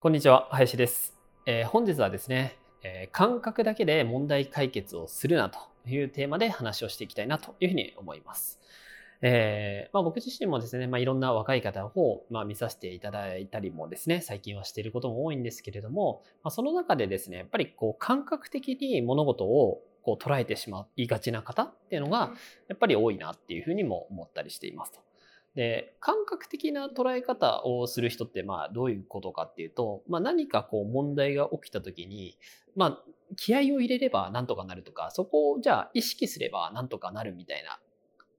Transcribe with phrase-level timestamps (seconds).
[0.00, 5.58] こんにちは林です、えー、本日はですね、えー、感覚だけで問題解決をするなと
[5.88, 8.60] いうテーマで話をしていきたいなというふうに思います。
[9.22, 22.30] えー、まあ、僕自身もですね、まあ、いろんな若い方を、まあ、見させていただいたりもですね、最近はしていることも多いんですけれども、まあ、その中でですね、やっぱりこう感覚的に物事をこう捉えてしまいがちな方っていうのが、
[22.68, 25.07] やっぱり多いなっていうふうにも思ったりしていますと。
[25.58, 32.38] で、感覚的な捉え方をする人って、まあ、どういうことかっていうと、まあ、何かこう問題が起きた時に、
[32.76, 33.02] まあ、
[33.34, 37.80] 気合を入れればなんとかなるとか、そこをじゃあ意識すればなんとかなるみたいな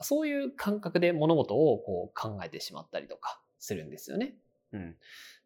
[0.00, 4.34] そういう感覚で物事をこう考えてしまったりとかするんですよね。
[4.72, 4.96] うん。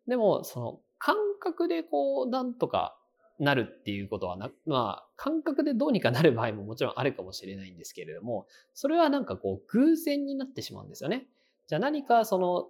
[0.09, 2.97] でも、その感覚でこう、なんとか
[3.39, 11.29] なるっていうことはな、まあ、感覚でどうにかなる場合ももちろんあるかもしれないんですけれども、それはなんかこう、偶然になってしまうんですよね。
[11.71, 12.67] じゃあ何かその、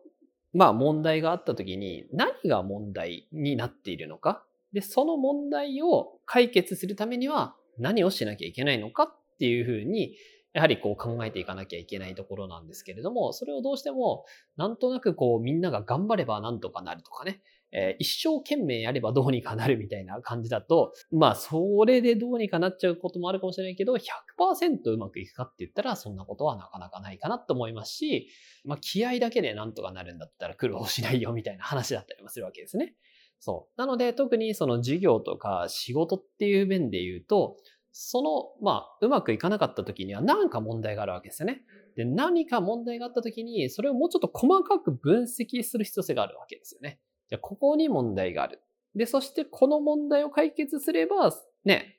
[0.52, 4.44] まあ問題があった時に何が問題になっているのか？
[4.74, 9.04] で、その問題を解決するためには何をしなきゃいけないのか？
[9.04, 10.16] っていうふうに、
[10.52, 14.26] やはりこう考えていかなきゃいけないところなんですけれども、それをどうしても、
[14.58, 17.40] なんとなくこうみんなが頑張ればなんとかなるとかね、
[17.72, 28.28] えー、一生懸命やればどうにかなるみたいな感じだと、まあそれでどうにかなっちゃうこともあるかもしれないけど、100%うまくいくかって言ったらそんなことはなかなかないかなと思いますし、
[28.64, 32.94] まあ気合だけでなんとかなるんだったら苦労しないよみたいな話だったりもするわけですね。
[33.38, 33.80] そう。
[33.80, 37.56] なので特にその授業とか仕事っていう面で言うと、
[37.92, 41.62] その、まあ、うまくいかなかった時には何か問題があるわけですよね。
[41.96, 47.00] で、何か問題があった時に、それをもうちょっと細かく分析する必要性があるわけですよね。
[47.30, 48.60] じゃあ、ここに問題がある。
[48.94, 51.32] で、そしてこの問題を解決すれば、
[51.64, 51.98] ね、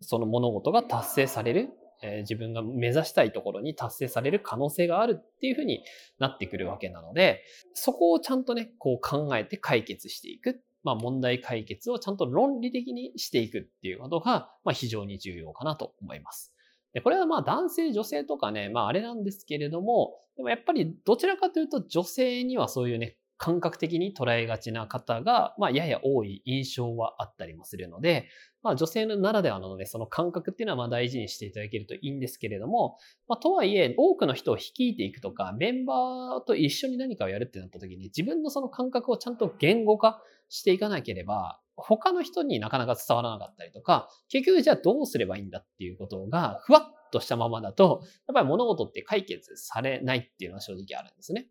[0.00, 1.70] その物事が達成される。
[2.04, 5.84] えー、自分が目指したいところに達成される可能性があるっていうふうに
[6.18, 7.44] なってくるわけなので、
[7.74, 16.52] そこをちゃんとね、こう考えて解決していくまあ、問題解決をちゃんと論理的にしていくっていうことが、まあ、非常に重要かなと思います。
[16.92, 28.28] で、これはまあ男性、女性とかね、まああれなんですけれども、でもやっぱりどちらかというと女性にはそういうね、感覚的に捉えがちな方が、まあ、やや多い印象はあったりもするので、
[28.62, 51.48] まあ、女性ならではなので、その感覚っていうのはまあ大事にしていただけるといいんですけれども、まあ、とはいえ、多くの人を率いていくとか、メンバーと一緒に何かをやるってなった時に、自分のその感覚をちゃんと言語化していかなければ、他の人になかなか伝わらなかったりとか、結局じゃあどうすればいいんだっていうことが、ふわっとしたままだと、やっぱり物事って解決されないっていうのは正直あるんですね。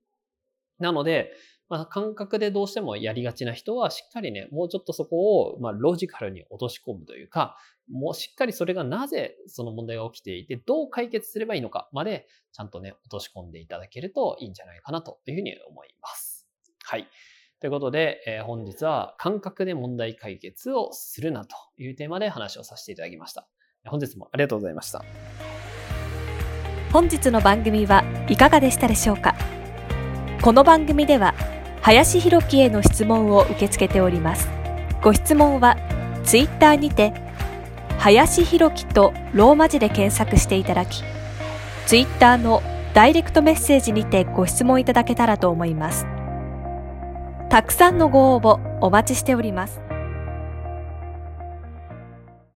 [0.81, 1.31] なので、
[1.69, 7.55] まあ、感覚でどうしてもやりがちな人は、しっかりね、もうちょっとそこを、ま、ロジカルに落とし込むというか、
[7.89, 16.45] もうしっかりそれがなぜその問題が起きていて、どう解決すればいいのかまで、ちゃんとね、落とし込んでいただけるといいんじゃないかなというふうに思います。
[16.83, 17.07] はい。
[17.61, 23.47] ということで、えー、本日は感覚で問題解決をするなというテーマで話をさせていただきました。
[23.85, 25.05] 本日もありがとうございました。
[26.91, 29.60] 本日の番組はいかがでしたでしょうか？
[30.41, 31.35] この番組では
[31.81, 34.49] 林弘樹への質問を受け付けております。
[35.03, 35.77] ご質問は、
[36.23, 37.13] ツイッターにて、
[37.99, 41.03] 林弘樹とローマ字で検索していただき、
[41.85, 42.63] ツイッターの
[42.95, 46.05] ダイレクトメッセージにてご質問いただけたらと思います。
[47.49, 49.80] たくさんのご応募お待ちしております。